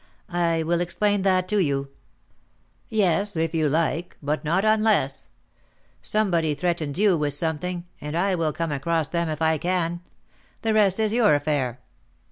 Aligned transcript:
I 0.33 0.63
will 0.63 0.81
explain 0.81 1.21
that 1.21 1.47
to 1.49 1.59
you." 1.59 1.89
"Yes, 2.89 3.37
if 3.37 3.53
you 3.53 3.69
like, 3.69 4.17
but 4.19 4.43
not 4.43 4.65
unless. 4.65 5.29
Somebody 6.01 6.55
threatens 6.55 6.97
you 6.97 7.15
with 7.15 7.33
something, 7.33 7.85
and 8.01 8.17
I 8.17 8.33
will 8.33 8.51
come 8.51 8.71
across 8.71 9.09
them 9.09 9.29
if 9.29 9.43
I 9.43 9.59
can; 9.59 10.01
the 10.63 10.73
rest 10.73 10.99
is 10.99 11.13
your 11.13 11.35
affair." 11.35 11.81